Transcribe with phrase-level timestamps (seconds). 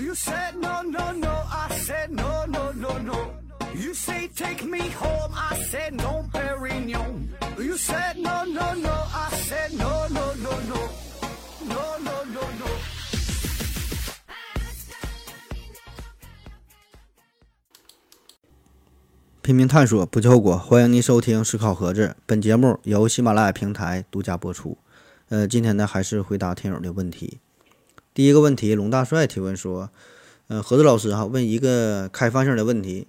[0.00, 1.28] You said no, no, no.
[1.28, 3.34] I said no, no, no, no.
[3.74, 5.30] You say take me home.
[5.34, 7.28] I said no, Perignon.
[7.58, 8.90] You said no, no, no.
[8.90, 10.88] I said no, no, no, no.
[11.68, 12.66] No, no, no, no.
[19.42, 20.56] 拼命探索，不计后果。
[20.56, 24.78] 欢迎您收听《思考盒子》，本节目由喜马拉雅平台独家播出。
[25.28, 27.40] 呃，今天呢，还是回答听友的问题。
[28.12, 29.90] 第一个问题，龙大帅提问说
[30.48, 33.06] ：“呃，何子老师哈，问一个开放性的问题。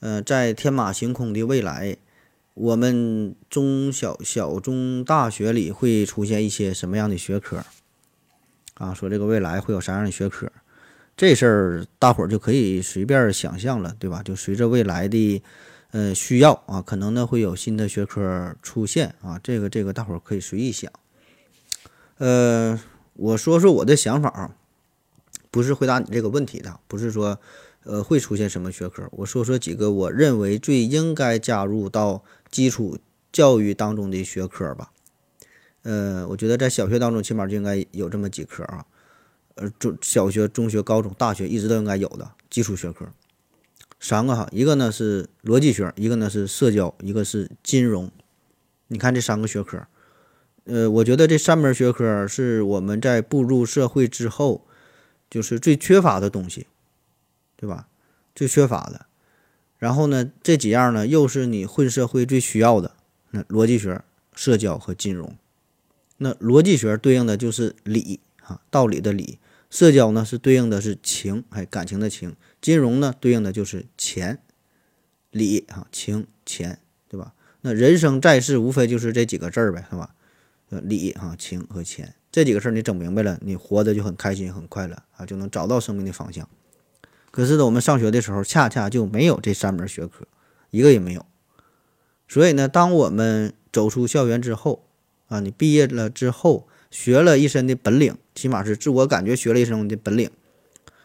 [0.00, 1.96] 呃，在天马行空的未来，
[2.54, 7.64] 我们中小小中大学里会出现一些什么样的学科？
[8.74, 10.50] 啊，说这个未来会有啥样的学科？
[11.16, 14.22] 这事儿大伙儿就可以随便想象了，对吧？
[14.22, 15.42] 就随着未来的
[15.92, 19.38] 呃需要啊，可能呢会有新的学科出现啊。
[19.42, 20.90] 这个这个大伙儿可以随意想。
[22.18, 22.80] 呃，
[23.22, 24.56] 我说说我的想法啊，
[25.52, 27.38] 不是回答你这个问题的，不是说
[27.84, 29.08] 呃会出现什么学科。
[29.12, 32.98] 我说说几个我认为最应该加入到基础
[33.30, 34.90] 教育当中的学科吧。
[35.82, 38.86] 呃，我觉得在小学当中起码就应该有这么几科啊。
[39.54, 43.06] 呃，中小学、中学、高中、大学一直都应该有的基础学科，
[44.00, 48.10] 三个哈，一个呢是逻辑学，一个呢是社交，一个是金融。
[48.88, 49.86] 你看这三个学科，
[50.64, 54.64] 呃，我觉得这三门学科是我们在步入社会之后，
[55.28, 56.66] 就是最缺乏的东西，
[57.56, 57.88] 对吧？
[58.34, 59.06] 最缺乏的。
[59.78, 62.94] 然后呢，这几样呢又是你混社会最需要的，
[63.32, 64.02] 那逻辑学、
[64.34, 65.36] 社交和金融。
[66.18, 69.40] 那逻辑学对应的就是理啊，道理的理。
[69.68, 74.38] 社交呢是对应的是情，哎，感情的情；金融呢对应的就是钱，
[75.30, 77.32] 理啊，情钱，对吧？
[77.62, 80.14] 那人生在世无非就是这几个字儿呗，是吧？
[80.80, 86.48] 理啊，情和钱这几个事儿你整明白了，你活得就很开心很快乐啊，就能找到生命的方向。
[87.30, 90.26] 可是呢，我们上学的时候恰恰就没有这三门学科，
[90.70, 91.24] 一个也没有。
[92.26, 94.84] 所以呢，当我们走出校园之后
[95.28, 96.68] 啊，你毕业了之后。
[96.92, 100.30] 学了一身的本领，起码是自我感觉学了一身的本领，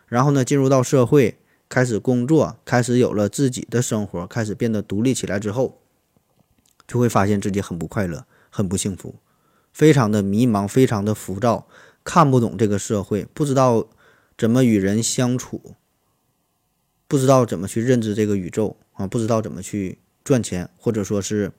[0.08, 1.38] 然后呢，进入到社会，
[1.70, 5.80] 开始工作，开始有了自己的生活，开始变得独立起来之后，
[6.86, 9.16] 就会发现自己很不快乐，很不幸福，
[9.78, 11.68] 非常的迷茫，非常的浮躁，
[12.04, 13.88] 看不懂这个社会，不知道
[14.36, 15.76] 怎么与人相处，
[17.08, 21.52] 不知道怎么去认知这个宇宙啊，不知道怎么去赚钱，或者说是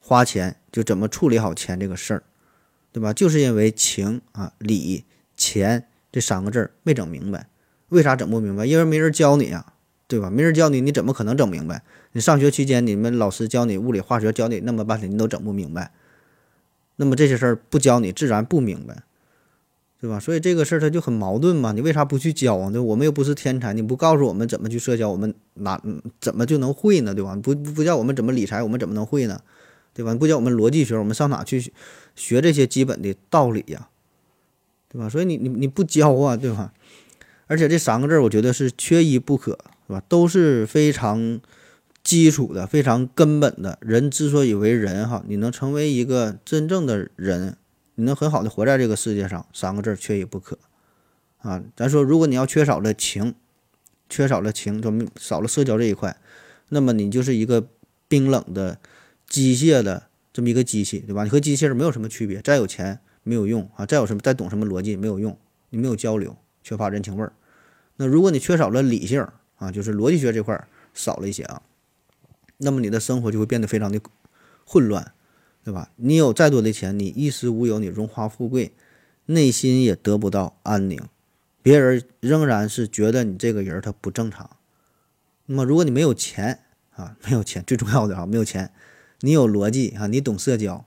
[0.00, 2.24] 花钱，就怎么处理好钱这个事儿。
[2.90, 3.12] 对吧？
[3.12, 5.04] 就是因为情啊、理、
[5.36, 7.46] 钱这三个字儿没整明白，
[7.90, 8.66] 为啥整不明白？
[8.66, 9.74] 因为没人教你啊，
[10.08, 10.28] 对吧？
[10.28, 11.84] 没人教你，你怎么可能整明白？
[12.10, 15.92] 你上学期间，你们老师教你物理、化学，教你那么半天，你都整不明白。
[17.00, 19.04] 那么这些事儿不教你，自然不明白，
[20.02, 20.20] 对吧？
[20.20, 21.72] 所以这个事儿它就很矛盾嘛。
[21.72, 22.70] 你为啥不去教啊？
[22.70, 25.82] 对，我们又不是天才，你不告诉我们怎么去社交，我们哪
[26.20, 27.14] 怎么就能会呢？
[27.14, 27.34] 对吧？
[27.42, 29.40] 不不教我们怎么理财，我们怎么能会呢？
[29.94, 30.14] 对吧？
[30.14, 31.72] 不教我们逻辑学，我们上哪去
[32.14, 33.88] 学这些基本的道理呀？
[34.90, 35.08] 对吧？
[35.08, 36.74] 所以你你你不教啊，对吧？
[37.46, 40.02] 而且这三个字儿，我觉得是缺一不可，是吧？
[40.06, 41.40] 都是非常
[42.02, 43.78] 基础的、非常根本的。
[43.80, 47.56] 人之所以为人，哈，你能成为一个真正的人，
[47.94, 50.58] 你能很好的活在这个世界上，三个字缺一不可
[51.38, 51.62] 啊。
[51.76, 53.34] 咱说，如果你要缺少了情，
[54.08, 56.16] 缺少了情，就少了社交这一块，
[56.68, 57.68] 那么你就是一个
[58.08, 58.78] 冰冷的。
[59.30, 61.22] 机械的这么一个机器，对吧？
[61.22, 67.32] 你和机器人没有什么区别，再有钱没有用啊，再有什么再懂什么逻辑没有用，你没有交流，缺乏人情味儿。
[67.94, 69.24] 那如果你缺少了理性
[69.58, 71.62] 啊，就是逻辑学这块少了一些啊，
[72.62, 74.00] 那么你的生活就会变得非常的
[74.64, 75.12] 混乱，
[75.64, 75.90] 对吧？
[75.96, 78.72] 你有再多的钱，你衣食无忧，你荣华富贵，
[79.26, 81.00] 内心也得不到安宁，
[81.62, 84.56] 别人仍然是觉得你这个人他不正常。
[85.46, 86.60] 那么如果你没有钱
[86.90, 88.72] 啊，没有钱最重要的啊，没有钱。
[89.20, 90.86] 你有逻辑啊，你懂社交，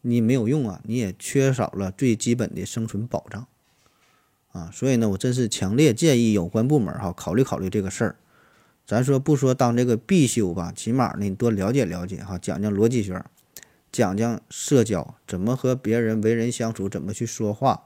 [0.00, 3.46] 你没有用啊，你也缺少了最基本的生存保障
[4.52, 8.16] 啊，所以呢，我真是强烈建议有关部门哈考虑考虑这个事儿。
[8.86, 13.24] 咱说不说当这个必修吧，起码呢你多了解了解哈，讲讲逻辑学，
[13.90, 17.84] 讲讲社交，怎么和别人为人相处，怎么去说话，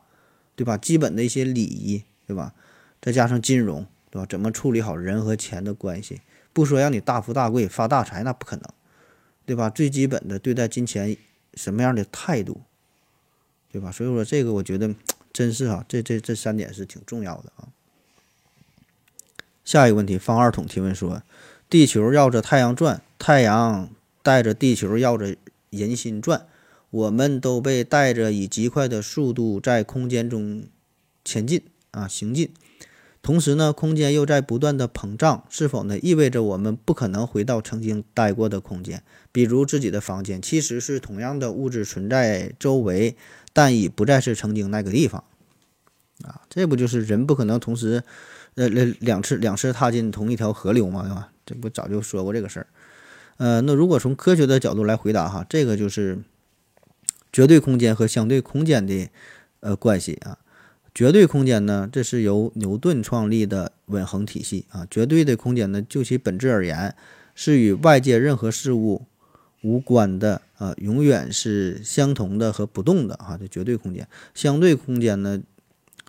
[0.57, 0.77] 对吧？
[0.77, 2.53] 基本的一些礼仪，对吧？
[3.01, 4.27] 再加上金融，对吧？
[4.29, 6.21] 怎么处理好人和钱的关系？
[6.53, 8.65] 不说让你大富大贵发大财，那不可能。
[9.47, 9.71] 对吧？
[9.71, 11.17] 最基本的对待金钱
[11.55, 12.61] 什么样的态度，
[13.73, 13.91] 对吧？
[13.91, 14.95] 所以说这个我觉得
[15.33, 17.69] 真是啊，这这这三点是挺重要的啊。
[19.69, 21.23] 下一个问题，方二筒提问说：
[21.69, 23.91] 地球绕着太阳转，太阳
[24.23, 25.37] 带着地球绕着
[25.69, 26.47] 人心转，
[26.89, 30.63] 我们都被带着以极快的速度在空间中
[31.23, 31.61] 前进
[31.91, 32.49] 啊行进。
[33.21, 39.03] 同时呢，空间又在不断的膨胀，是否呢意味着我们不可能回到曾经待过的空间？
[39.31, 43.15] 比如自己的房间，其实是同样的物质存在周围，
[43.53, 45.25] 但已不再是曾经那个地方。
[46.25, 48.03] 啊，这不就是人不可能同时，
[48.55, 51.31] 呃，两两次两次踏进同一条河流嘛，对吧？
[51.47, 52.67] 这不早就说过这个事儿。
[53.37, 56.19] 呃，那如果从科学的角度来回答哈，这个就是
[57.33, 59.09] 绝对空间和相对空间的
[59.61, 60.39] 呃关系啊。
[60.95, 64.85] 绝对空间呢，这是由牛顿创立的稳恒体系啊。
[64.91, 66.97] 绝对的空间呢，就其本质而言，
[67.37, 69.07] 是与外界任何事物
[69.63, 73.39] 无关的啊，永远是相同的和不动的啊。
[73.39, 75.41] 这绝对空间，相对空间呢，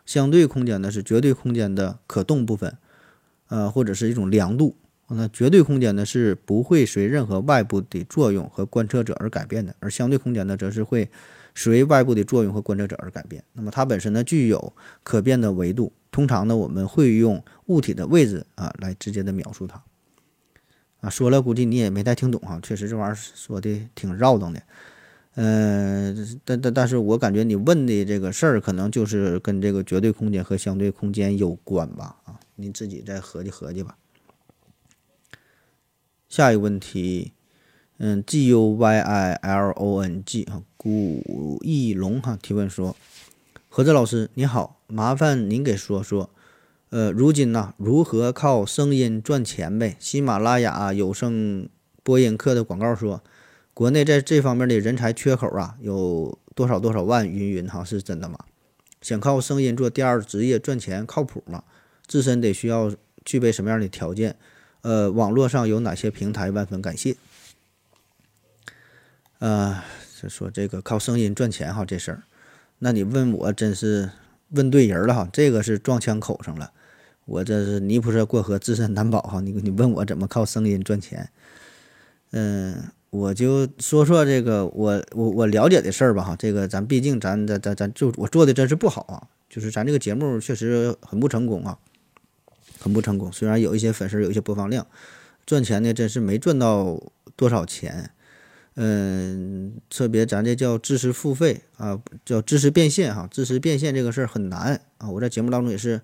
[0.10, 2.76] 相对空间呢是绝对空间的可动部分，
[3.50, 4.76] 呃，或者是一种量度。
[5.10, 11.08] 那绝对空间呢是不会随任何外部的作用和观测者而改变的，而相对空间呢则是会。
[11.56, 13.44] 随外部的作用和观测者而改变。
[13.52, 14.74] 那么它本身呢具有
[15.04, 15.92] 可变的维度。
[16.10, 19.84] 通常呢我们会用物体的位置啊来直接的描述它。
[21.02, 22.60] 啊，说了估计你也没太听懂哈。
[22.64, 24.62] 确实这玩意儿说的挺绕腾的。
[25.42, 32.18] 嗯，但但但是我感觉你问的这个事儿可能就是跟这个绝对空间和相对空间有关吧？
[32.26, 33.98] 啊，您自己再合计合计吧。
[36.28, 37.32] 下一个问题。
[38.02, 42.96] 嗯，G U Y I L O N G 啊，古翼龙哈提问说：
[43.68, 46.30] 何泽老师你好，麻烦您给说说，
[46.92, 49.98] 呃，如今呢如何靠声音赚钱呗？
[50.00, 51.68] 喜马拉雅有声
[52.02, 53.22] 播音课的广告说，
[53.80, 58.38] 国内在这方面的人才缺口啊，有多少多少万云云哈，是真的吗？
[59.02, 61.64] 想靠声音做第二职业赚钱靠谱吗？
[62.06, 62.94] 自身得需要
[63.24, 64.36] 具备什么样的条件？
[64.82, 66.52] 呃，网络上有哪些平台？
[66.52, 67.16] 万分感谢。
[69.38, 69.82] 呃，
[70.22, 72.24] 就说这个靠声音赚钱哈，这事儿，
[72.80, 74.10] 那你问我真是
[74.50, 76.74] 问对人了哈，这个是撞枪口上了，
[77.24, 79.40] 我这是泥菩萨过河，自身难保哈。
[79.40, 81.30] 你你问我怎么靠声音赚钱？
[82.32, 86.36] 嗯，我就说说这个我我我了解的事儿吧哈。
[86.38, 91.78] 这个咱毕竟咱咱咱咱就我做的真是不好啊，就是咱这个节目确实很不成功啊，
[92.80, 93.32] 很不成功。
[93.32, 94.86] 虽然有一些粉丝，有一些播放量，
[95.46, 97.02] 赚钱呢真是没赚到
[97.36, 98.12] 多少钱。
[98.76, 103.28] 嗯，特别咱这叫知识付费啊，叫知识变现哈。
[103.30, 106.00] 知识变现这个事儿很难啊，我在节目当中也是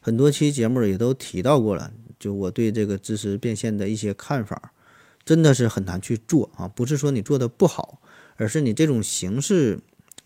[0.00, 1.92] 很多期节目也都提到过了。
[2.18, 4.72] 就我对这个知识变现的一些看法，
[5.30, 6.66] 真的是很难去做啊。
[6.66, 8.00] 不是说你做的不好，
[8.34, 9.78] 而是你这种形式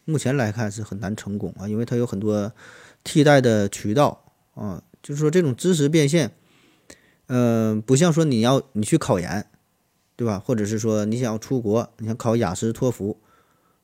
[0.06, 2.50] 目前来看是很难成功啊，因为它有很多
[3.02, 4.82] 替代的渠道啊。
[5.02, 6.30] 就是说这种知识变现，
[7.26, 9.46] 嗯，不像说你要你去考研。
[10.16, 10.38] 对吧？
[10.38, 13.18] 或者是说你想要出国，你想考雅思托福，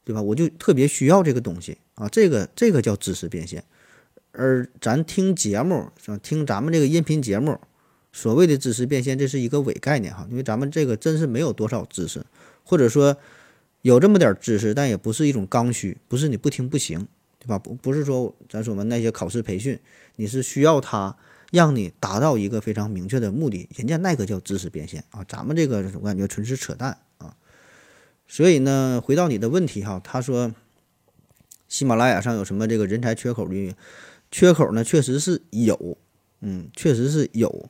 [0.05, 0.23] 对吧？
[0.23, 3.65] 我就特别需要这个东西啊，这个这个叫知识变现。
[4.31, 5.91] 而咱听节目，
[6.23, 7.59] 听咱们这个音频节目，
[8.13, 12.25] 所谓的知识变现，这是一个伪概念哈，因为咱们这个真是没有多少知识，
[12.65, 13.17] 或者说
[13.83, 17.07] 有这么点知识，但也不是一种刚需，不是你不听不行，
[17.39, 17.59] 对吧？
[17.59, 19.79] 不不是说咱说我们那些考试培训，
[20.17, 21.17] 你是需要它。
[21.53, 27.35] 让你达到一个非常明确的目的，人家那个叫知识变现啊，咱们这个我感觉纯是扯淡啊。
[28.29, 30.55] 所以呢，回到你的问题哈，他说
[31.67, 33.75] 喜马拉雅上有什么这个人才缺口的
[34.31, 34.85] 缺口呢？
[34.85, 35.99] 确实是有，
[36.41, 37.69] 嗯，确实是有，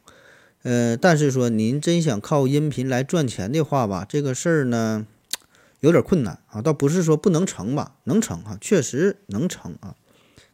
[0.62, 5.06] 呃，但是说您真想靠音频来赚钱的话吧，这个事儿呢
[5.80, 9.94] 有点困难啊，倒不是说不能成吧，能成啊，确实能成啊，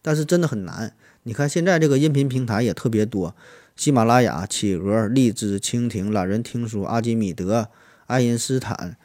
[0.01, 0.95] 但是真的很难。
[1.25, 3.35] 你看现在这个音频平台也特别多，
[3.75, 7.69] 喜马拉雅、企鹅、荔枝、蜻蜓、懒人听书、阿基米德、
[8.07, 8.97] 爱因斯坦，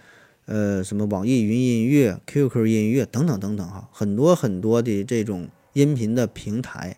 [0.46, 6.98] 呃，什么网易云音乐、QQ 音乐等等等等哈，很多很多的这种音频的平台。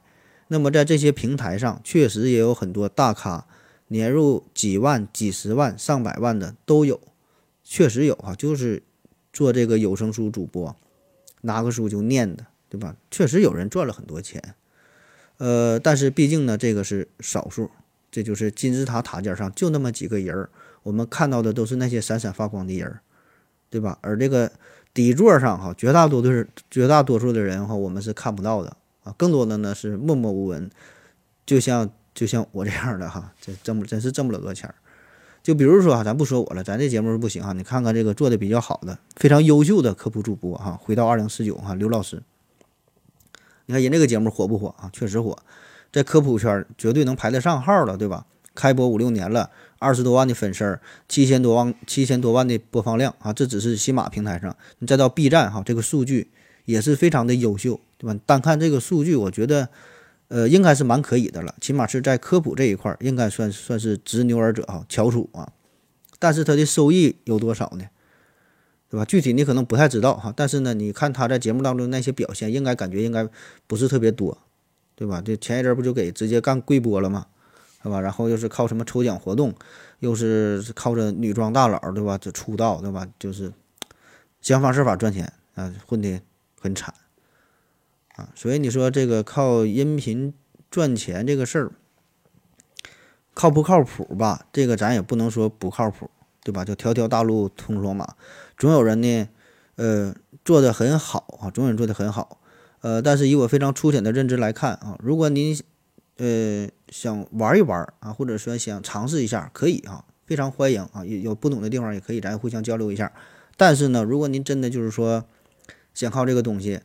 [0.49, 3.45] 那么在这些平台上，确实也有很多大咖，
[3.93, 6.99] 年入几万、几十万、上百万的都有，
[7.63, 8.81] 确实有哈，就是
[9.31, 10.75] 做这个有声书主播，
[11.41, 12.95] 拿个书就念的，对吧？
[13.11, 14.55] 确实有人赚了很多钱。
[15.37, 17.69] 呃，但是毕竟呢，这个是少数，
[18.09, 20.49] 这就是金字塔塔尖上就那么几个人儿，
[20.81, 22.99] 我们看到的都是那些闪闪发光的人，
[23.69, 23.99] 对吧？
[24.01, 24.51] 而这个
[24.91, 30.67] 底座上哈，绝大多数是绝大多数的人哈，我们是看不到的啊，更多的呢是默默无闻，
[31.45, 34.75] 就像就像我这样的哈，这挣不真是挣不了多钱儿。
[35.41, 42.23] 就比如说啊，咱不说我了，咱这节目不行哈，你看看这个做的比较好的、非常优秀的科普主播哈，回到二零四九哈，刘老师。
[43.65, 44.89] 你看人这个节目火不火啊？
[44.93, 45.37] 确实火，
[45.91, 48.25] 在科普圈绝对能排得上号了，对吧？
[48.55, 50.79] 开播五六年了，二十多万的粉丝，
[51.09, 53.33] 七千多万七千多万的播放量啊！
[53.33, 56.29] 这只是喜马平台上，你再到 B 站哈，这个数据
[56.65, 58.19] 也是非常的优秀，对吧？
[58.27, 59.69] 单看这个数据，我觉得，
[60.33, 65.53] 呃，应该是蛮可以的了，起码是在科普这一块，应该算算是执牛耳者哈，翘楚啊。
[66.17, 67.85] 但是他的收益有多少呢？
[68.89, 69.05] 对吧？
[69.05, 73.29] 具体你可能不太知道哈，但是呢，你看他在节目当中那些表现，应该感觉应该
[73.67, 74.35] 不是特别多，
[74.95, 75.21] 对吧？
[75.23, 77.27] 这前一阵不就给直接干贵播了吗？
[77.83, 78.01] 对吧？
[78.01, 79.53] 然后又是靠什么抽奖活动，
[79.99, 82.17] 又是靠着女装大佬，对吧？
[82.17, 83.07] 这出道，对吧？
[83.19, 83.53] 就是
[84.41, 86.19] 想方设法赚钱啊，混得
[86.59, 86.91] 很惨。
[88.15, 90.33] 啊，所以你说这个靠音频
[90.69, 91.71] 赚钱这个事儿，
[93.33, 94.45] 靠不靠谱吧？
[94.53, 96.11] 这个咱也不能说不靠谱，
[96.43, 96.63] 对吧？
[96.63, 98.15] 就条条大路通罗马，
[98.55, 99.27] 总有人呢，
[99.77, 100.15] 呃，
[100.45, 102.39] 做的很好啊，总有人做的很好，
[102.81, 105.59] 呃，但是以我非常粗浅的认知来看啊，如果您
[106.17, 113.11] 呃想玩一玩啊，或者说想尝试一下，可以啊，非常欢迎啊，有有不懂的地方也可以咱互相交流一下。
[113.57, 115.25] 但是呢，如果您真的就是说
[115.95, 116.79] 想靠这个东西，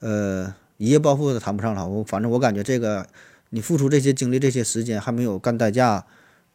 [0.00, 0.54] 呃。
[0.76, 3.06] 一夜暴富的谈不上了，我反正我感觉这个，
[3.50, 6.04] 你付出这些精力、这些时间，还没有干代驾，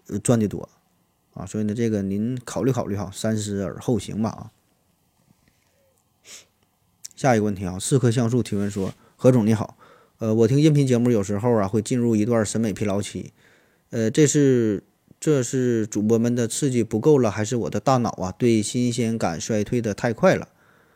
[0.08, 0.68] 呃，赚的多，
[1.34, 4.52] 啊，所以呢，这个您考虑考虑哈，三思而后行吧啊。
[7.16, 9.78] 下一个问题啊，四棵橡树提问说：何总你好，
[10.20, 13.32] 呃，我听音频节目有时候啊会进入一段审美疲劳期，
[13.90, 14.84] 呃，这是
[15.20, 20.50] 这是主播们的刺激不够了，还是我的大脑啊对新鲜感衰退的太快了，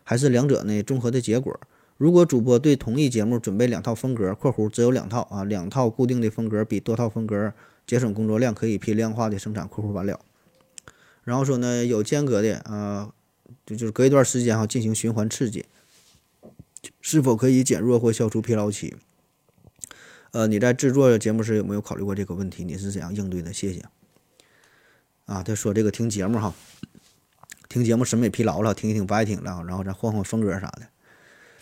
[0.03, 1.60] 还是两者呢综合的结果？
[2.03, 7.53] 如果主播对同一节目准备两套风格（括弧只有两套啊，两套固定的风格比多套风格
[7.88, 10.19] 节省工作量，可以批量化的生产）（括弧完了）。
[11.24, 13.13] 然后说呢，有间隔的啊，
[13.65, 15.63] 就就是隔一段时间哈进行循环刺激，
[17.00, 18.98] 是否可以减弱或消除疲劳期？
[20.31, 22.65] 呃，你在制作节目时有没有考虑过这个问题？
[22.65, 23.53] 你是怎样应对的？
[23.53, 23.81] 谢谢。
[25.24, 26.53] 啊，他说这个听节目哈，
[27.69, 30.89] 听节目审美疲劳了，听一听不爱听了，然后再换换风格啥的。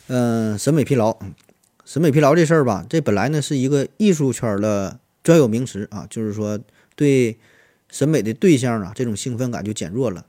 [0.07, 1.17] 嗯，审美疲劳，
[1.85, 6.59] 审美疲劳这事儿吧，这本来呢是一个艺术圈的专有名词啊，就是说
[6.95, 7.37] 对
[7.89, 10.25] 审美的对象啊，这种兴奋感就减弱了，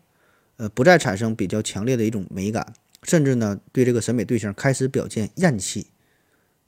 [0.58, 5.88] 呃，不再产生比较强烈的一种美感，甚至呢对这个审美对象开始表现厌弃。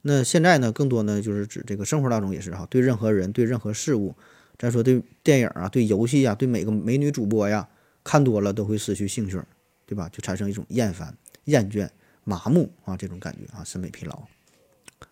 [0.01, 4.13] 那现在呢，更多呢就是指这个生活当中也是哈，对任何人、对任何事物，
[4.57, 7.67] 再说对电影啊、对游戏啊、对每个美女主播呀，
[8.03, 9.39] 看多了都会失去兴趣，
[9.85, 10.09] 对吧？
[10.11, 11.89] 就产生一种厌烦、厌倦。
[12.25, 14.23] 麻木啊，这种感觉啊，审美疲劳，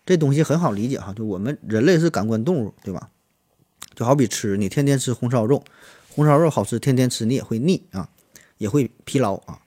[0.04, 1.14] 这东西很好理解哈。
[1.14, 3.10] 就我们人类是感官动物，对吧？
[3.96, 5.64] 就好比吃，你天天吃红烧肉，
[6.10, 8.10] 红烧肉好吃，天天吃你也会腻啊，
[8.58, 9.60] 也会疲劳啊。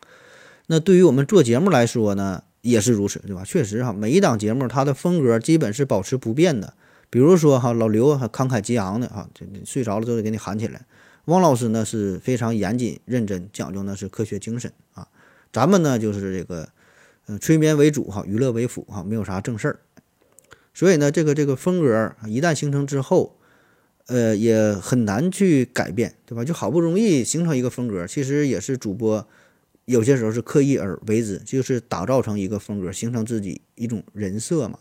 [0.66, 3.44] 那对于我们做节目来说呢，也是如此，对吧？
[3.44, 6.74] 确实哈，每一档节目它的风格基本是保持不变的。
[7.08, 10.84] 比如说哈，老刘慷慨激昂的哈，这睡着了都得给你喊起来。
[11.26, 15.06] 汪老师呢是非常严谨认真，讲究呢是科学精神啊。
[15.52, 16.68] 咱们呢就是这个。
[17.26, 19.80] 嗯，催眠为主哈，娱乐为辅哈，没有啥正事儿。
[20.72, 23.36] 所以呢，这个这个风格一旦形成之后，
[24.06, 26.44] 呃，也很难去改变，对吧？
[26.44, 29.26] 就好不容易形成一个风格，其实也是主播
[29.86, 34.78] 有些时候是刻意而为之，就是打造成一个风格，形成自己一种人设嘛，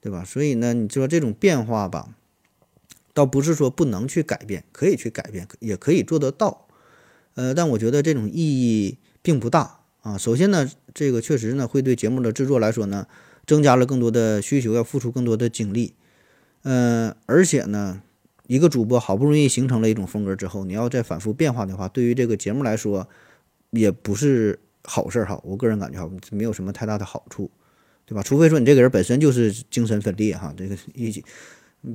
[0.00, 0.22] 对吧？
[0.24, 2.14] 所以呢，你说这种变化吧，
[3.12, 6.68] 倒不是说不能去改变，可以去改变，也可以做得到。
[7.34, 9.79] 呃，但我觉得这种意义并不大。
[10.02, 13.06] 啊，首先呢，这个确实呢会对节目的制作来说呢，
[13.46, 15.92] 增加了更多的需求，要付出更多的精力。
[16.62, 18.00] 嗯，而且呢，
[18.46, 23.06] 一个主播好不容易形成了一种风格之后，你要再反复变化的话，对于这个节目来说
[23.70, 25.38] 也不是好事儿哈。
[25.44, 27.50] 我个人感觉哈，没有什么太大的好处，
[28.06, 28.22] 对吧？
[28.22, 31.22] 除非说你这个人本身就是精神分裂哈，这个一起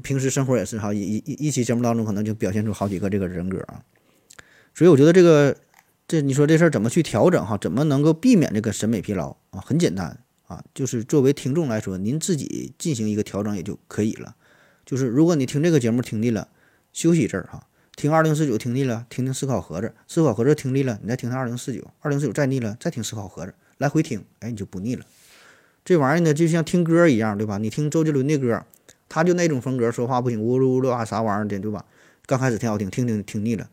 [0.03, 3.81] 平时生活也是哈，一一一期节目当中可能就表现出好几个这个人格啊。
[4.75, 5.57] 所以我觉得这个。
[6.07, 7.57] 这你说这事儿怎么去调整哈？
[7.57, 9.59] 怎么能够避免这个审美疲劳啊？
[9.59, 14.35] 很简单啊，就是作为听众来说，您自己进行一个调整也就可以了。
[14.85, 16.47] 就是如果你听这个节目听腻了，
[16.93, 25.03] 休息一阵儿哈，听二零四九听腻了，听听思考盒子，思考盒子听腻了，你再听听二零四九，二零四九再腻了，再听思考盒子，来回听，哎，你就不腻了。
[25.83, 27.57] 这玩意儿呢，就像听歌一样，对吧？
[27.57, 28.63] 你听周杰伦的歌，
[29.09, 31.83] 他就那种风格，说话不行，呜噜呜噜啊，啥玩意儿的，对吧？
[32.27, 33.69] 刚开始挺好听，听听听腻了，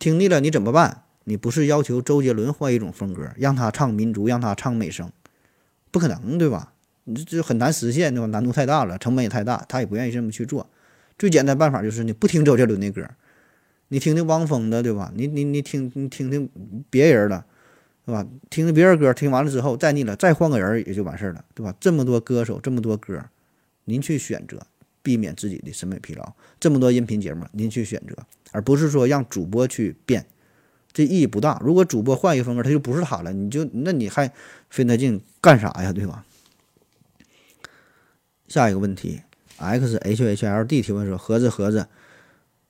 [0.00, 1.04] 听腻了你怎么办？
[1.28, 5.10] 你不是要求周杰伦换一种风格，让他唱民族，让他唱美声，
[5.90, 6.72] 不可能，对吧？
[7.02, 8.26] 你这这很难实现，对吧？
[8.28, 10.70] 难度太大了，成本也太大，他也不愿意这么去做。
[11.18, 13.08] 最简单办法就是你不听周杰伦的歌，
[13.88, 15.12] 你听听汪峰的，对吧？
[15.16, 16.48] 你你你听你听听
[16.88, 17.44] 别人的，
[18.04, 18.24] 对吧？
[18.48, 21.74] 听听别人歌，听完了之后再腻了，再换个人也就完事儿了，对吧？
[21.80, 23.20] 这么多歌手，这么多歌，
[23.86, 24.64] 您去选择，
[25.02, 26.32] 避免自己的审美疲劳。
[26.60, 28.16] 这么多音频节目，您去选择，
[28.52, 30.24] 而不是说让主播去变。
[30.96, 31.60] 这意义不大。
[31.62, 34.32] 如果主播换一个风格，他就不是他了，你就那你还
[34.70, 35.92] 费那劲干啥呀？
[35.92, 36.24] 对吧？
[38.48, 39.20] 下一个问题
[39.58, 41.86] ，x h h l d 提问说：盒子盒子，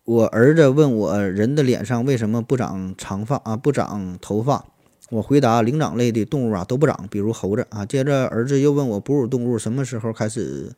[0.02, 3.56] 我儿子问我人的脸上为什么不长长发啊？
[3.56, 4.64] 不长头发？
[5.10, 7.86] 我回答：灵长类的动物啊都不长，比如猴子啊。
[7.86, 10.72] 接着儿子又问我哺乳动物什么时候开始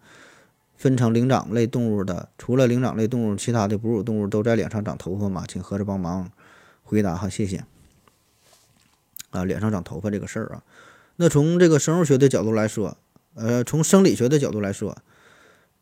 [0.76, 2.28] 分成灵长类动物的？
[2.36, 5.44] 除了灵长类动物，其他的哺乳动物都在脸上长头发吗？
[5.48, 6.30] 请盒子帮忙
[6.88, 7.64] 回答哈，谢谢。
[9.28, 10.62] 啊，脸上长头发这个事儿啊，
[11.16, 12.96] 那从这个生物学的角度来说，
[13.34, 14.96] 呃，从生理学的角度来说，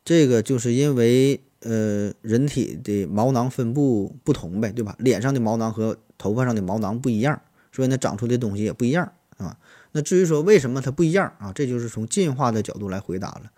[0.03, 4.97] 这个就是因为呃人体的毛囊分布不同呗，对吧？
[4.99, 9.57] 脸上的毛囊和头发上的毛囊不一样，所以呢长出的东西也不一样啊。
[9.93, 13.51] 那至于说为什么它不一样啊，这就是从进化的角度来回答了。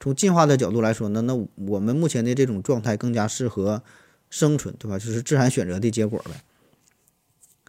[0.00, 3.80] 从进化的角度来说呢，那我们目前的这种状态更加适合
[4.28, 4.98] 生存，对吧？
[4.98, 6.32] 就是自然选择的结果呗。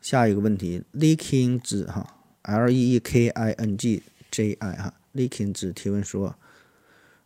[0.10, 6.34] 下一个问题，Leaking 子哈，L E E K I N G J I 哈，Leaking 子提问说，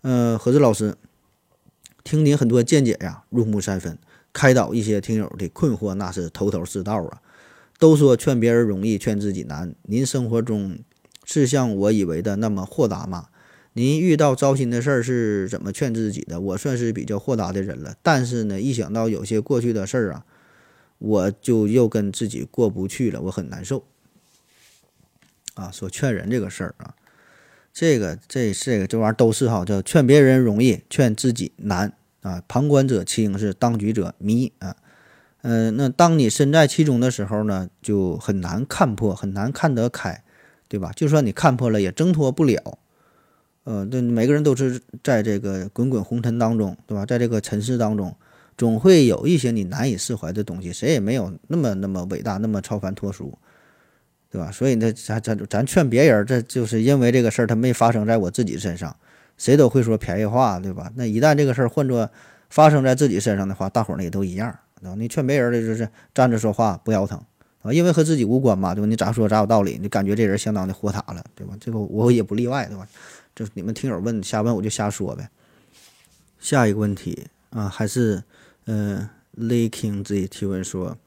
[0.01, 0.95] 呃，何子老师，
[2.03, 3.99] 听您很多见解呀，入木三分，
[4.33, 7.21] 开导一些听友的困惑，那是头头是道啊。
[7.77, 9.75] 都说劝别人容易，劝自己难。
[9.83, 10.79] 您生活中
[11.23, 13.27] 是像我以为的那么豁达吗？
[13.73, 16.41] 您遇到糟心的事儿是怎么劝自己的？
[16.41, 20.25] 我算是比较豁达的人了，但是呢，一想到有些过去的事儿啊。
[21.01, 23.83] 我就又跟自己过不去了，我很难受。
[25.55, 26.93] 啊，说劝人这个事儿啊，
[27.73, 31.91] 这个这这个这玩意儿都是哈，叫劝别人容易，劝自己难
[32.21, 32.43] 啊。
[32.47, 34.75] 旁观者清，是当局者迷啊。
[35.41, 40.23] 嗯，那当你身在其中的时候呢，就很难看破，很难看得开，
[40.67, 40.91] 对吧？
[40.95, 42.77] 就算你看破了，也挣脱不了。
[43.63, 47.07] 呃，这每个人都是在这个滚滚红尘当中，对吧？
[47.07, 48.15] 在这个尘世当中。
[48.61, 53.35] 总会有一些你难以释怀的东西，谁也没有那么那么伟大，那么超凡脱俗，
[54.29, 54.51] 对吧？
[54.51, 58.95] 所以呢，咱咱咱劝别人，这就是因为这个事儿它没发生在我自己身上，
[59.35, 60.91] 谁都会说便宜话，对吧？
[60.93, 62.07] 那一旦这个事儿换作
[62.51, 64.95] 发生在自己身上的话，大伙儿呢也都一样，对吧？
[64.95, 67.19] 你劝别人的就是站着说话不腰疼
[67.63, 68.85] 啊，因为和自己无关嘛，对吧？
[68.85, 71.55] 你咋说咋有道理，你感觉这人相当的豁达了，对吧？
[71.59, 72.87] 这个我也不例外，对吧？
[73.33, 75.27] 这你们听友问瞎问我就瞎说呗。
[76.39, 78.21] 下一个问题啊，还是。
[78.65, 80.97] 嗯，Laking 自己提问说：“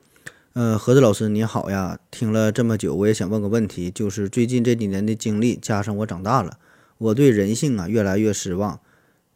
[0.55, 6.59] 呃，何子老师你好呀，听了这么久，我也想问个问题，就是最近这几年的经历，加上我长大了，
[6.99, 8.81] 我对人性啊越来越失望。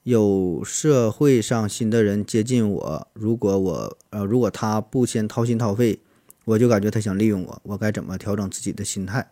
[0.02, 6.00] 有社会上新的人接近我，如果我呃如果他不先掏心掏肺，
[6.44, 9.30] 我就感觉他想利用我，我该怎么调整自己的心态？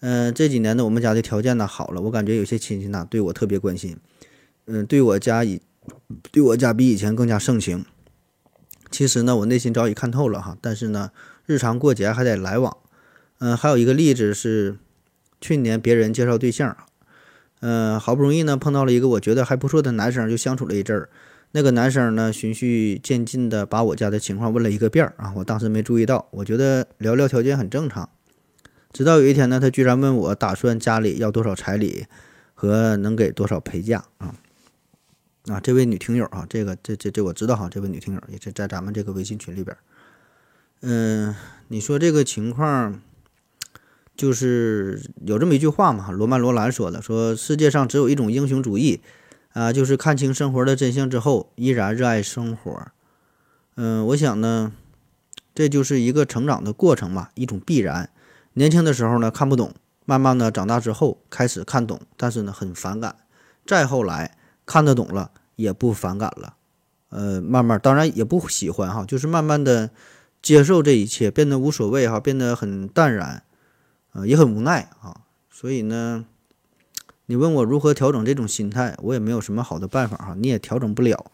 [0.00, 3.96] 嗯，这几年呢，我们家的条件呢好了，我感觉有些亲戚呢对我特别关心，
[4.66, 5.60] 嗯，对我家以
[6.30, 7.84] 对我家比以前更加盛情。”
[8.90, 11.10] 其实呢，我内心早已看透了哈，但是呢，
[11.46, 12.76] 日常过节还得来往。
[13.38, 14.76] 嗯，还有一个例子是，
[15.40, 16.76] 去年别人介绍对象，
[17.60, 21.08] 嗯，好不容易呢碰到了一个我觉得还不错的男生，就相处了一阵儿。
[21.52, 28.10] 那个男生呢，循序渐进的把我家的情况问了一个遍儿啊，我当时没注意到，我觉得聊聊条件很正常。
[28.92, 32.06] 直到有一天呢，他居然问我打算家里要多少彩礼
[32.54, 34.34] 和能给多少陪嫁啊。
[35.50, 39.76] 啊，这位女听友啊，这个这这这我知道哈，这位女听友也是在咱们这个微信群里边。
[40.80, 41.34] 嗯，
[41.68, 43.00] 你说这个情况，
[44.14, 49.00] 就是有这么一句话嘛，罗曼罗兰说的，说世界上只有一种英雄主义
[49.54, 52.88] 啊，就是看清生活的真相之后依然热爱生活。
[53.76, 54.72] 嗯，我想呢，
[55.54, 58.10] 这就是一个成长的过程嘛，一种必然。
[58.52, 63.16] 年轻的时候呢看不懂，慢慢的长大之后开始看懂，但是呢很反感，
[63.64, 64.34] 再后来。
[64.68, 66.54] 看得懂了，也不反感了，
[67.08, 69.88] 呃，慢慢，当然也不喜欢哈，就是慢慢的
[70.42, 73.42] 接受这一切，变得无所谓哈，变得很淡然，
[74.12, 75.22] 呃，也很无奈啊。
[75.50, 76.26] 所以呢，
[77.24, 81.32] 你问我如何调整这种心态，我也没有什么好的办法哈，你也调整不了。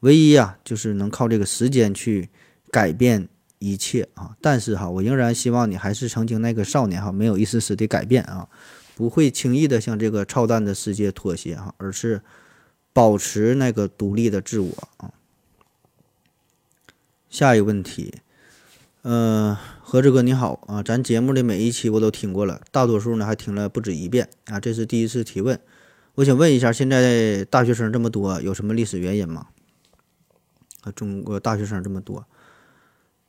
[0.00, 2.30] 唯一啊，就是能靠这个时间去
[2.70, 4.34] 改变一切啊。
[4.40, 8.48] 但是哈，我仍然希望你还是曾经那个少年哈，没有一丝丝的改变啊，
[8.96, 12.22] 不会轻易的向这个操蛋的世界妥协哈，而是。
[12.92, 15.12] 保持那个独立的自我啊。
[17.28, 18.14] 下一个问题，
[19.02, 25.60] 呃，何志哥你好啊，咱节目的每一期我都听过了，大多数呢还听了不止一遍啊，这是第一次提问，
[26.16, 29.46] 我想问一下，现在大学生这么多，有什么历史原因吗？
[30.82, 32.26] 啊，中国大学生这么多，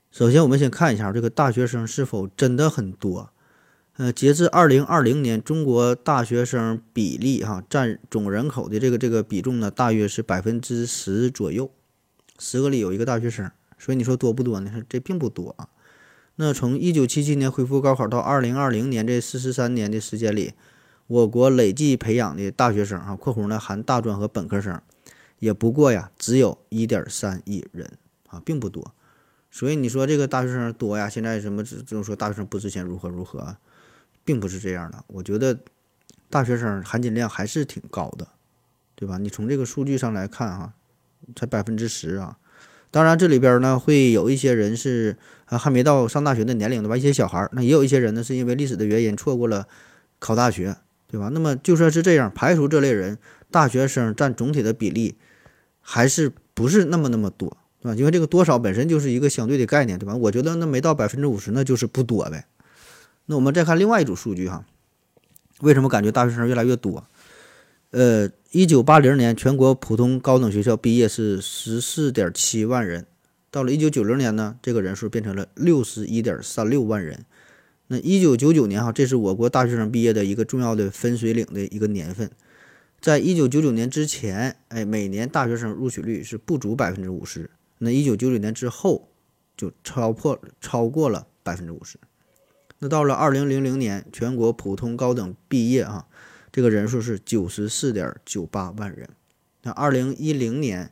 [0.10, 3.32] 首先我们先看一下这个大学生是否真的很多。
[4.02, 11.70] 呃，截至二零二零年，中国大学生比例哈占总人口的这个这个比重呢，大约是百分之十左右，
[12.40, 14.82] 十个里有一个大学生，所以你说多不多呢？
[14.90, 15.70] 这并不多啊。
[16.38, 20.54] 那从一九七七年恢复高考到二零二零年这四十三年的时间里，
[21.06, 24.82] 我国累计培养的大学生啊（括弧呢含大专和本科生）
[25.38, 28.96] 也不过呀，只有一点三亿人啊，并不多。
[29.52, 31.08] 所以你说这个大学生多呀？
[31.08, 33.58] 现在什么只就说大学生不值钱如何如何，
[34.24, 35.04] 并不是这样的。
[35.08, 35.58] 我觉得
[36.30, 38.28] 大学生含金量还是挺高的，
[38.96, 39.18] 对吧？
[39.18, 40.74] 你从这个数据上来看哈，
[41.36, 42.38] 才百分之十啊。
[42.90, 46.98] 当然这里边呢会有一些人是啊还没到上大学的年龄对吧？
[46.98, 49.68] 一些小孩儿，那也有一些人呢是因为历史的原因错过了
[50.20, 50.76] 考大学，
[51.08, 51.30] 对吧？
[51.30, 53.18] 那么就算是这样，排除这类人，
[53.50, 55.16] 大学生占总体的比例
[55.80, 57.58] 还是不是那么那么多。
[57.82, 57.98] 对吧？
[57.98, 60.16] 因为这个多少本身就是一个相对的概念，对吧？
[60.16, 62.46] 我觉得那没到百分之五十，那就是不多呗。
[63.26, 64.66] 那我们再看另外一组数据哈，
[65.62, 67.06] 为什么感觉大学生越来越多？
[67.92, 73.06] 呃，一九八零年全国普通高等学校毕业是十四点七万人，
[73.50, 77.26] 到了一九九零年呢，这个人数变成了六十一点三六万人。
[77.88, 82.32] 那一九九九年哈，这是我国大学生毕业的一个重要的分水岭的一个年份。
[83.02, 87.50] 在一九九九年之前，哎，每年大学生录取率是不足百分之五十。
[87.80, 89.10] 那一九九九年之后，
[89.58, 91.98] 就超破超过了百分之五十。
[92.84, 96.08] 那到了二零零零年，全国普通高等毕业啊，
[96.52, 99.08] 这个人数是九十四点九八万人。
[99.62, 100.92] 那二零一零年，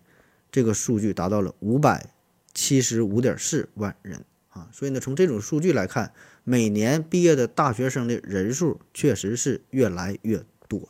[0.52, 2.12] 这个数据达到了五百
[2.54, 4.70] 七十五点四万人啊。
[4.72, 10.90] 所以呢，从这种数据来看，每年毕业的大学生的人数确实是越来越多。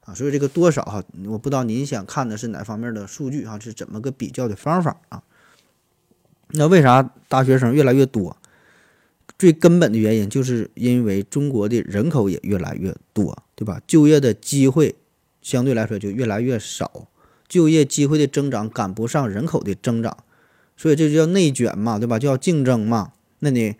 [0.00, 5.22] 啊，所以这个多少哈，我不知道您想看的是哪方面的数据哈，是怎么个比较的方法啊？
[6.48, 8.38] 那为啥大学生越来越多？
[9.38, 13.80] 最根本的原因就是因为中国的人口也越来越多，对吧？
[13.86, 14.94] 就业的机会
[15.42, 17.08] 相对来说就越来越少，
[17.48, 20.16] 就业机会的增长赶不上人口的增长，
[20.76, 22.18] 所以这就叫内卷嘛，对吧？
[22.18, 23.74] 就要竞争嘛，那你。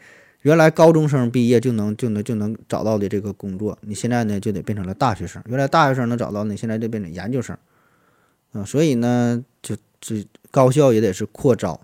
[0.45, 5.43] 原来高中生毕业就能就能就能找到的这个工作，你现在呢就得变成了大学生。
[5.47, 7.57] 原来大学生能找到，你现在就变成研究生，
[8.53, 11.84] 啊，所以呢，就这高校也得是扩招，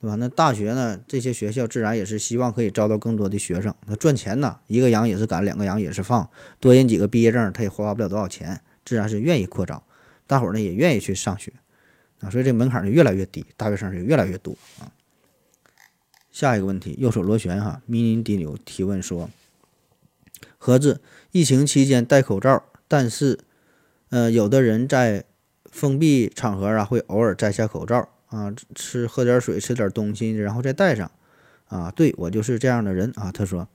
[0.00, 0.14] 对吧？
[0.16, 9.82] 那大学呢，这些学校自然也是希望可以招到更多的学生，那赚钱呢，一个羊也是赶，两个羊也是放，多印几个毕业证，他也花不了多少钱，自然是愿意扩招，
[10.26, 11.52] 大伙儿呢也愿意去上学，
[12.20, 14.90] 啊，所以这门槛就越来越低，大学生就越来越多啊。
[16.32, 19.28] 下一个问题，右手螺旋哈，迷你滴流提问说：
[20.56, 23.40] 盒子，疫情期间戴口罩，但是，
[24.08, 25.24] 呃，有的人在
[25.70, 31.10] 封闭场合啊，会偶尔摘下口罩啊，吃喝点水，吃点东西，然后再戴上。
[31.66, 33.30] 啊，对我就是这样的人啊。
[33.30, 33.68] 他说，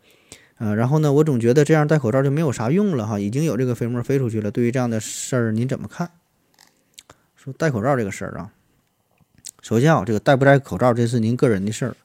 [0.58, 4.52] 啊，然后呢，我总觉得这样戴口罩就没有啥用了哈，已经有这个飞沫飞出去了。
[4.52, 6.12] 对于这样的事儿，您怎么看？
[7.38, 8.52] 说戴口罩这个事儿啊，
[9.62, 11.96] 首先啊，这个戴不戴口罩，这是您个人的事儿。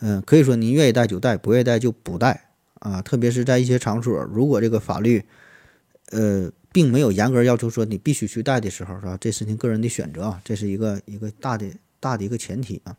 [0.00, 2.48] 嗯，可以说您愿意戴就戴，不愿意戴就不戴
[2.80, 3.02] 啊。
[3.02, 5.24] 特别是在一些场所，如果这个法律，
[6.10, 9.16] 呃，并没有严格要求说你必须去戴的时候，是吧？
[9.20, 11.66] 这是您个人的选择啊，这是一个一个大的
[12.00, 12.96] 大的一个前提啊。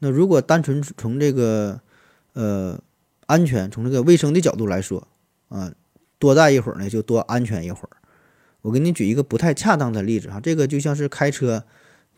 [0.00, 1.80] 那如果单纯从这个
[2.32, 2.80] 呃
[3.26, 5.06] 安全、从这个卫生的角度来说
[5.48, 5.72] 啊，
[6.18, 7.96] 多戴一会儿呢，就多安全一会儿。
[8.62, 11.64] 我给你举一个不太恰当的例子哈，这个就像是开车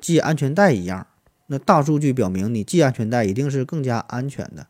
[0.00, 1.06] 系安全带一样。
[1.46, 4.66] 那大数据表明，你系安全带一定是更加安全的，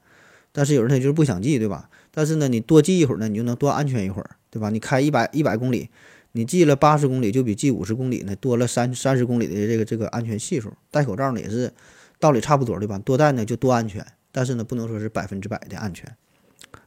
[0.51, 1.89] 但是有人他就是不想系，对吧？
[2.11, 4.71] 但是呢，你多系一会儿呢，你就能多安全一会儿，对吧？
[4.71, 5.91] 你开一百一百公里，
[6.37, 10.73] 你系了八十公里，就比系五十公里呢多了三三十公里的这个这个安全系数。
[10.91, 11.73] 戴口罩呢也是
[12.19, 12.99] 道理差不多，对吧？
[12.99, 16.13] 多戴呢就多安全，但是呢不能说是百分之百的安全。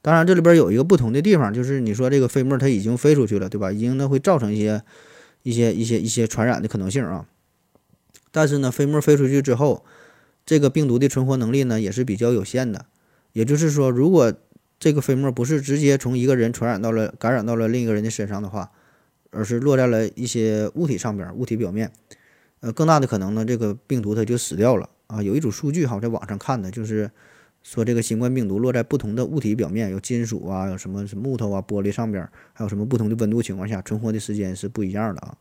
[0.01, 3.71] 当然这里边有一个不同的地方，就是你说这个飞沫它已经飞出去了，对吧？
[3.71, 4.83] 已经呢会造成一些
[5.43, 7.25] 一些一些一些传染的可能性啊。
[8.31, 9.85] 但是呢，飞沫飞出去之后，
[10.45, 12.85] 这个病毒的存活能力呢也是比较有限的。
[13.31, 14.33] 也就是说，如果
[14.77, 18.71] 这个飞沫不是直接从一个人传染到了、感染到了另一个人的身上的话，
[19.37, 21.91] 而是落在了一些物体上边、物体表面，
[22.61, 25.21] 呃，更大的可能呢，这个病毒它就死掉了啊。
[25.21, 27.11] 有一组数据哈，在网上看的，就是
[27.61, 35.37] 说这个新冠病毒落在不同的物体表面，有金属啊，有什么木头啊、玻璃上边，还有什么不同的温度情况下，存活的时间是不一样的啊。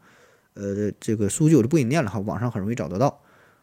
[0.53, 3.23] 呃，这个数据我就不给你念了哈，网上很容易找得到。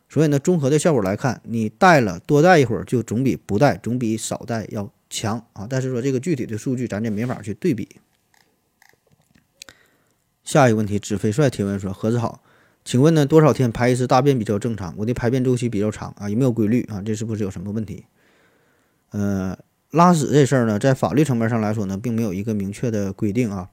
[0.10, 5.68] 所以呢，综合的效果来看，你戴了多戴一会儿，就总比不戴，总比少戴要强啊。
[5.70, 7.88] 但是说这个具体的数据，咱这没法去对比。
[10.44, 12.44] 下一个问题，纸飞帅提问说：何子好，
[12.84, 14.94] 请问呢，多少天排一次大便比较正常？
[14.98, 17.02] 我的排便周期比较长啊，有没有规律啊？
[17.02, 18.06] 这是不是有什么问题？
[19.12, 19.58] 呃，
[19.92, 23.70] 拉屎这事儿呢，在法律层面上来说呢，并没有一个明确的规定啊。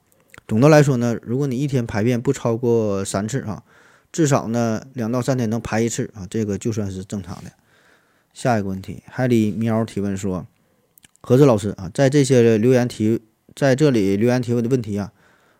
[0.46, 3.62] 总的来说呢，如果你一天排便不超过三次啊，
[4.12, 7.52] 至少呢两到三天能排一次啊，这个就算是正常的。
[8.32, 10.46] 下一个问题，海里喵提问说：
[11.20, 13.20] 何子老师啊，在这些留言提
[13.56, 15.12] 在这里留言提问的问题啊，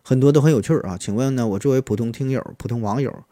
[0.03, 3.23] 很多都很有趣儿啊，请问呢，我作为普通听友、普通网友，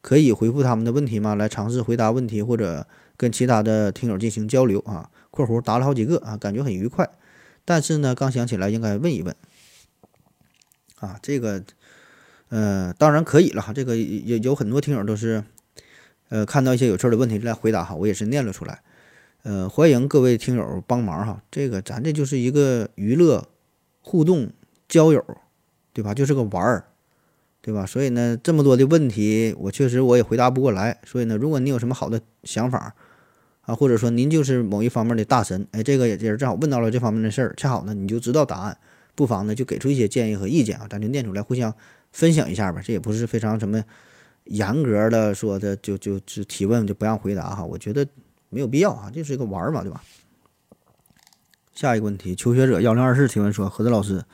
[0.00, 1.34] 可以回复他们的问题吗？
[1.34, 2.86] 来尝试回答问题或者
[3.16, 5.10] 跟其他的听友进行交流啊。
[5.30, 7.08] 括弧答了好几个啊，感觉很愉快。
[7.64, 9.34] 但是呢，刚想起来应该问一问
[10.98, 11.62] 啊，这个，
[12.48, 13.64] 呃，当然可以了。
[13.74, 15.44] 这个有有很多听友都是，
[16.28, 18.80] 呃，看到一些有趣的问题来回答哈，我也是念了出来。
[19.44, 21.42] 呃，欢迎各位听友帮忙哈。
[21.50, 23.46] 这个咱这就是一个娱乐
[24.00, 24.50] 互动
[24.88, 25.24] 交友，
[25.98, 26.14] 对吧？
[26.14, 26.84] 就是个玩儿，
[27.60, 27.84] 对吧？
[27.84, 31.00] 所以呢，这么多的问题，我确实我也回答不过来。
[31.04, 32.94] 所以呢，如果你有什么好的想法，
[33.62, 38.78] 啊，或者说您就是某一方面的大神，哎，这个也人正好问到了这方面的事儿，恰好呢你就知道答案，
[39.16, 41.74] 不妨呢就给出一些建议和意见啊，咱就念出来互相
[42.12, 42.80] 分享一下吧。
[42.80, 43.82] 这也不是非常什么
[44.44, 48.06] 严格的说的，就就就提问就不让回答哈，我觉得
[48.50, 50.00] 没有必要啊，就是一个玩儿嘛，对吧？
[51.74, 54.24] 下一个问题，求学者幺零二四提问说，何子老师，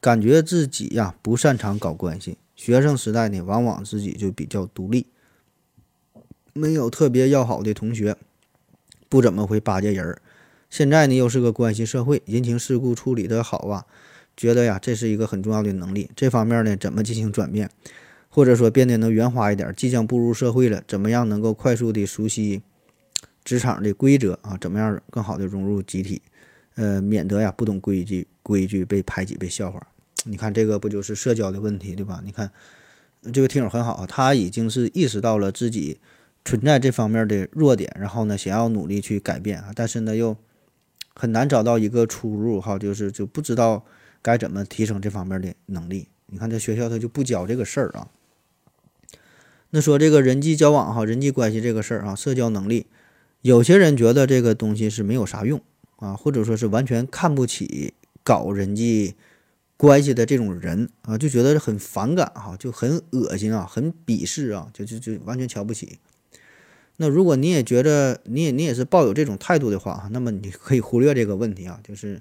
[0.00, 5.06] 感觉自己呀不擅长搞关系，学生时代呢往往自己就比较独立，
[6.52, 8.16] 没有特别要好的同学。
[9.10, 10.20] 不怎么会巴结人儿，
[10.68, 13.86] 现在呢又是个关系社会，人情世故处理得好啊，
[14.36, 16.10] 觉得呀这是一个很重要的能力。
[16.14, 17.70] 这方面呢怎么进行转变，
[18.28, 19.72] 或者说变得能圆滑一点？
[19.74, 22.60] 即将步入社会了，怎么样能够快速的熟悉
[23.42, 24.58] 职场的规则啊？
[24.60, 26.20] 怎么样更好的融入集体？
[26.78, 29.84] 呃，免得呀不懂规矩规矩被排挤被笑话。
[30.24, 32.22] 你看这个不就是社交的问题对吧？
[32.24, 32.50] 你看
[33.32, 35.98] 这个听友很好，他已经是意识到了自己。
[36.44, 40.34] 存在这方面的弱点，然后呢，想要努力去改变啊，但是呢，又
[41.14, 43.84] 很难找到一个出路哈，就是就不知道
[44.22, 46.08] 该怎么提升这方面的能力。
[46.28, 48.08] 你看这学校他就不教这个事儿啊。
[49.70, 52.86] 那说这个人际交往哈，人际关系这个事儿啊，社交能力，
[53.42, 55.60] 有些人觉得这个东西是没有啥用
[55.98, 59.14] 啊，或者说是完全看不起搞人际
[59.76, 65.98] 关系的这种人啊，就觉得很反感哈，就很恶心啊，很鄙视啊，就就就完全瞧不起。
[66.96, 72.20] 那如果你也觉得你也你也是抱有这种态度的话那么你可以忽略这个问题啊，就是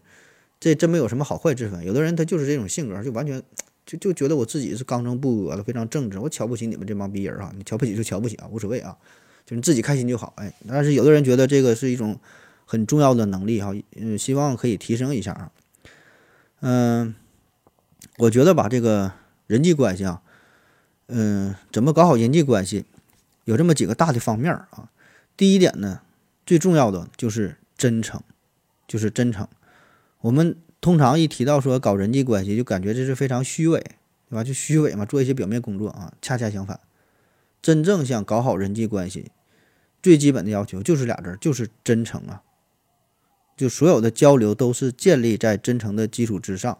[0.59, 1.83] 这真没有什么好坏之分。
[1.83, 3.41] 有的人他就是这种性格，就完全
[3.85, 6.19] 就就觉得我自己是刚正不阿的，非常正直。
[6.19, 8.95] 我瞧不起你们这帮逼人啊，你瞧不起就瞧不起啊，无所谓啊，
[9.45, 10.33] 就你自己开心就好。
[10.37, 12.19] 哎，但是有的人觉得这个是一种
[12.69, 15.51] 很重要的能力哈，嗯，希望可以提升一下啊。
[16.59, 17.15] 嗯，
[18.17, 19.13] 我觉得吧，这个
[19.47, 20.21] 人际关系啊，
[21.07, 22.83] 嗯，怎么搞好人际关系？
[23.45, 24.89] 有这么几个大的方面啊，
[25.37, 26.01] 第一点呢，
[26.45, 28.21] 最重要的就是真诚，
[28.85, 29.47] 就是真诚。
[30.19, 33.79] 我们通常一提到说搞人际关系，就感觉这是非常虚伪，
[34.29, 34.43] 对吧？
[34.43, 36.11] 就虚伪嘛，做一些表面工作啊。
[36.21, 36.77] 恰恰相反，
[37.61, 39.31] 真正想搞好人际关系，
[40.03, 42.41] 最基本的要求就是俩字，就是真诚啊。
[43.57, 46.77] 就所有的交流都是建立在真诚的基础之上。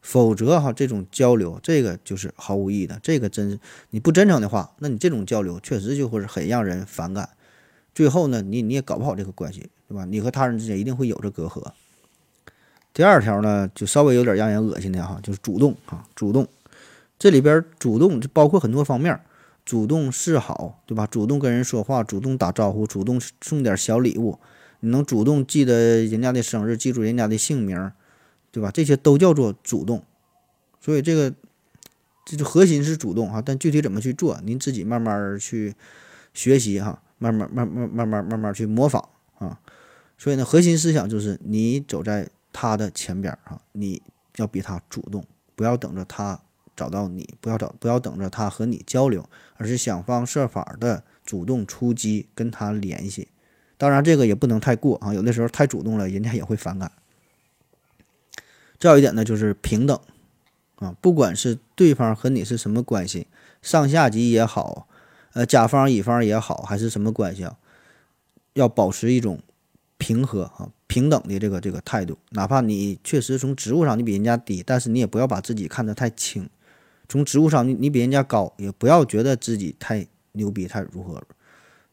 [0.00, 3.00] 否则哈，这种交流这个就是毫无意义的。
[3.02, 7.30] 这个真你不真诚的话，那你这种交流确实就会很让人反感。
[7.94, 10.04] 最后呢，你你也搞不好这个关系，对吧？
[10.04, 11.72] 你和他人之间一定会有着隔阂。
[12.92, 16.46] 第二条呢，就稍微有点让人恶心的哈，就是主动啊，主动。
[17.18, 19.18] 这里边主动就包括很多方面，
[19.64, 21.06] 主动示好，对吧？
[21.06, 24.38] 主动跟人说话，主动打招呼，主动送点小礼物，
[24.84, 27.90] 你能主动记得人家的生日，记住人家的姓名。
[28.54, 28.70] 对吧？
[28.70, 30.04] 这些都叫做主动，
[30.80, 31.34] 所以这个
[32.24, 35.74] 这就核心是主动哈，但具体怎么去做，您自己慢慢去
[36.32, 39.58] 学习哈，慢慢慢慢慢慢慢慢去模仿啊。
[40.16, 44.00] 所以呢，核心思想就是你走在他的前边儿啊，你
[44.36, 45.24] 要比他主动，
[45.56, 46.40] 不要等着他
[46.76, 53.26] 找到你，不要找不要等着他和你交流，而是想方设法的主动出击，跟他联系。
[53.76, 56.92] 当然，这个也不能太过啊，有的时候太主动了，人家也会反感。
[58.78, 59.98] 再有一点呢，就是平等
[60.76, 63.26] 啊，不管是对方和你是什么关系，
[63.62, 64.86] 上下级也好，
[65.32, 67.56] 呃，甲方乙方也好，还是什么关系啊，
[68.52, 69.40] 要保持一种
[69.98, 72.18] 平和啊、平等的这个这个态度。
[72.30, 76.44] 哪怕你确实从职务上你比人家低，但是你也不要把自己看得太轻；
[77.08, 81.22] 从职务上你你比人家高，也不要觉得自己太牛逼、太如何，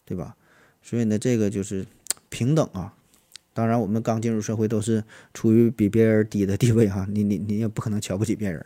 [0.03, 0.35] 对吧？
[0.81, 1.85] 所以呢，这个就是
[2.29, 2.93] 平等啊。
[3.53, 8.65] 当然，我们刚进入社会都是处于比别人低的地位哈，你你你也不可能瞧不起别人。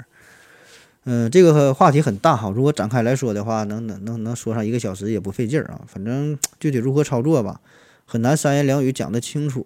[1.05, 5.81] 嗯，这个话题很大哈，如果展开来说的话，能能能能说上一个小时也不费劲儿啊。
[5.87, 7.61] 反正具体如何操作吧，
[8.05, 9.65] 很难三言两语讲得清楚。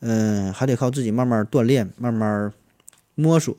[0.00, 2.52] 嗯，还得靠自己慢慢锻炼，慢慢
[3.14, 3.56] 摸索，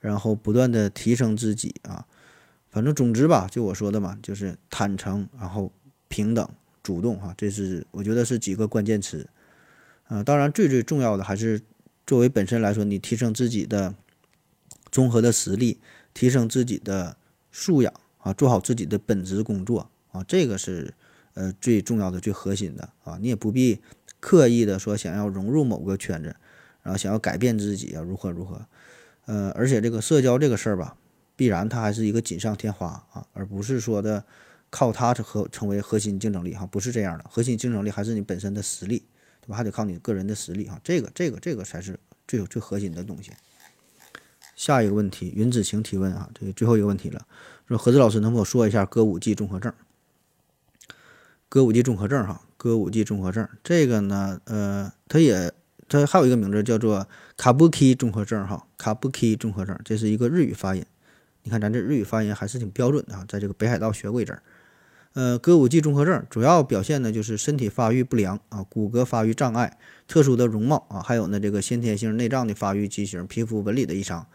[0.00, 2.04] 然后不断的提升自己啊。
[2.68, 5.72] 反正总之吧，就我说的嘛，就是坦诚，然后
[6.08, 6.48] 平等、
[6.82, 9.28] 主动哈，这是我觉得是几个关键词。
[10.04, 11.60] 啊，当然最最重要的还是
[12.06, 13.94] 作为本身来说，你提升自己的
[14.90, 15.78] 综合的实力，
[16.12, 17.16] 提升自己的
[17.50, 19.88] 素养啊，做好自己的本职工作。
[20.10, 20.92] 啊，这个是
[21.34, 23.16] 呃最重要的、最核心的啊。
[23.18, 23.80] 你也不必
[24.20, 26.36] 刻意的说想要融入某个圈子，
[26.82, 28.66] 然后想要改变自己啊，如何如何。
[29.24, 30.96] 呃，而且这个社交这个事儿吧，
[31.36, 34.24] 必然它还是一个锦上添花啊，而不是说的
[34.72, 37.24] 靠它和成为核心竞争力哈，不是这样的。
[37.28, 39.04] 核心竞争力还是你本身的实力，
[39.42, 39.56] 对吧？
[39.56, 43.32] 还得靠你个人的实力哈，这个这个这个才是最有最核心的东西。
[44.56, 47.26] 下一个问题，云子晴提问啊，这最后一个问题了，
[47.68, 49.70] 说何志老师能否说一下歌舞伎综合症？
[51.50, 55.52] 歌舞伎综合症哈，歌舞伎综合症这个呢，呃，它也
[55.86, 57.06] 它还有一个名字叫做
[57.36, 60.82] 卡布奇综合症哈，卡布奇综合症，这是一个日语发音。
[61.42, 64.42] 你看咱这日语发音还是挺标准的哈，在这个北海道学过一阵儿。
[65.14, 74.26] 呃，歌舞伎综合症主要表现呢就是身体发育不良啊，骨骼发育障碍，特殊的容貌啊，还有呢这个先天性内脏的发育畸形，皮肤纹理的异常，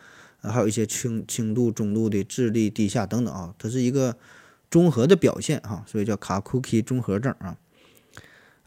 [0.42, 4.16] 啊，还有一些轻轻度、中度的智力低下等等啊，它是一个
[4.70, 7.58] 综合的表现哈，所以叫卡库奇综合症啊。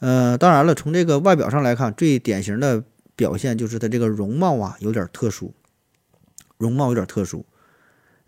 [0.01, 2.83] 呃，当然了，从这个外表上来看，最典型的
[3.15, 5.55] 表现就是它这个容貌啊有点特殊，
[6.59, 7.47] 容貌有点特殊。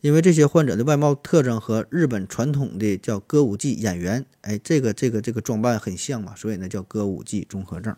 [0.03, 7.95] 因为这些患者的外貌特征和日本传统的叫歌舞伎演员，哎，这个这个这个装扮很像嘛，所以呢叫歌舞伎综合症。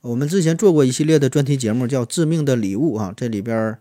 [0.00, 3.78] 我们之前做过一系列的专题节目，叫《致命的礼物》啊，这里边儿，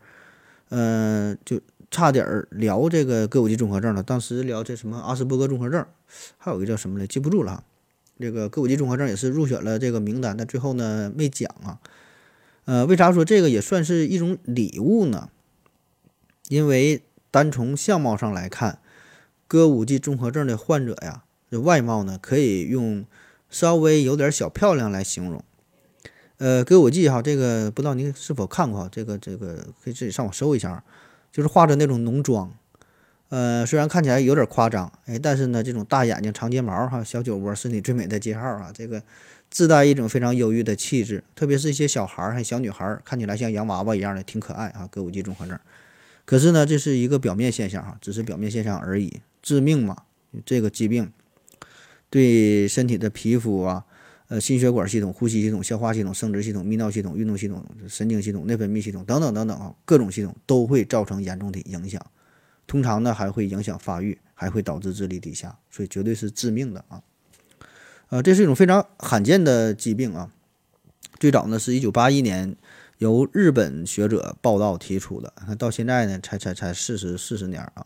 [0.69, 4.03] 呃，就差点聊这个歌舞伎综合症了。
[4.03, 5.83] 当时聊这什么阿斯伯格综合症，
[6.37, 7.63] 还有一个叫什么来，记不住了哈。
[8.19, 11.79] 这个歌舞伎综合症也是入选了这个名单，但最后呢没讲啊。
[12.65, 15.29] 呃，为啥说这个也算是一种礼物呢？
[16.49, 18.79] 因为单从相貌上来看，
[19.47, 23.05] 歌舞伎综合症的患者呀，这外貌呢可以用
[23.49, 25.43] 稍微有点小漂亮来形容。
[26.37, 28.87] 呃，歌舞伎哈，这个不知道您是否看过？
[28.91, 30.83] 这个这个可以自己上网搜一下，
[31.31, 32.53] 就是化着那种浓妆。
[33.29, 39.01] 呃，虽然看起来有点夸张，哎，但是呢，这种大眼睛、长睫毛哈、小酒窝是你最美的记号啊，这个
[39.49, 44.87] 自带一种非常忧郁的气质，特别是一些小孩儿、还小女孩儿，看起来像洋娃娃一样的，挺可爱啊。
[44.91, 45.59] 歌舞伎综合症。
[46.27, 49.21] 可是呢，这是一个表面现象哈，只是表面现象而已。
[49.41, 50.03] 致命嘛，
[50.45, 51.09] 这个疾病
[52.09, 53.85] 对身体的皮肤啊、
[54.27, 62.05] 呃心血管系统、呼吸系统、消化系统、生殖系统、泌尿系统、运动系统、神经系统、内分泌系统等等等等啊，各种系统都会造成严重的影响。
[62.67, 67.01] 通常呢，还会影响发育，还会导致智力低下，所以绝对是致命的啊。
[68.09, 70.29] 呃，这是一种非常罕见的疾病啊。
[71.17, 72.57] 最早呢，是一九八一年。
[72.99, 77.85] 由日本学者报道提出的，到现在呢，才才才四十四十年啊，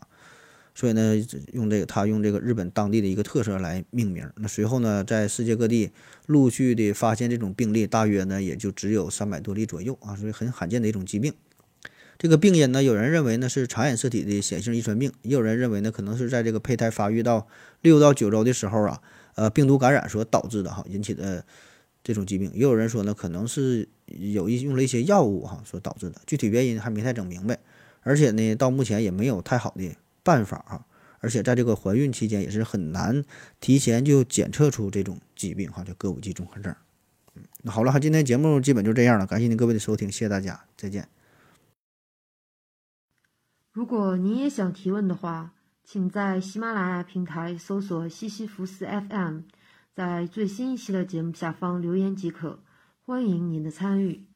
[0.74, 1.14] 所以呢，
[1.52, 4.26] 用这个他用这个日本当地的一个特色来命名。
[4.36, 5.90] 那随后呢，在世界各地
[6.26, 11.34] 陆续的发现这种病例，大约呢也就只有三百多例左右啊，所以很罕见的一种疾病。
[12.18, 17.46] 这个病因呢，有人认为呢是肠染色体的显性遗传病，也有人认为呢可能是在这个胚胎发育到
[17.82, 19.02] 六到九周的时候啊，
[19.34, 21.44] 呃，病毒感染所导致的哈引起的。
[22.04, 27.58] 这种疾病，也有人说呢，可能是有一用了一些药物哈所导致的，具体原因还没太整明白，
[28.00, 30.86] 而且呢，到目前也没有太好的办法哈，
[31.20, 33.24] 而且在这个怀孕期间也是很难
[33.60, 36.74] 提前就检测出这种疾病哈，叫歌舞伎综合症。
[37.34, 41.08] 嗯，那好了哈，今天节目基本就这样了，感谢您各位的收听，谢谢大家，再见。
[43.72, 49.40] 如果您也想提问的话，请在喜马拉雅平台搜索西西弗斯 FM。
[49.94, 52.58] 在最新一期的节目下方留言即可，
[53.12, 54.31] 欢迎您的参与。